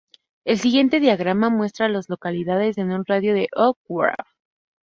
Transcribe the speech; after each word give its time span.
El 0.45 0.57
siguiente 0.57 0.99
diagrama 0.99 1.51
muestra 1.51 1.85
a 1.85 1.89
las 1.89 2.09
localidades 2.09 2.79
en 2.79 2.89
un 2.91 3.05
radio 3.05 3.35
de 3.35 3.41
de 3.41 3.47
Oak 3.55 3.77
Grove. 3.87 4.15